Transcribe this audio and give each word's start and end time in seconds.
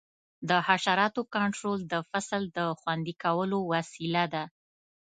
د 0.49 0.51
حشراتو 0.67 1.21
کنټرول 1.35 1.79
د 1.91 1.93
فصل 2.09 2.41
د 2.57 2.59
خوندي 2.79 3.13
کولو 3.23 3.57
وسیله 3.73 4.23
ده. 4.33 4.43